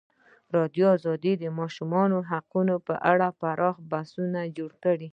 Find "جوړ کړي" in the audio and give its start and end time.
4.57-5.07